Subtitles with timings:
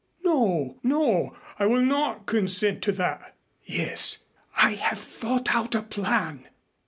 [0.23, 4.17] "No, no; I will not consent to that." "Yes,
[4.59, 6.47] I have thought out a plan."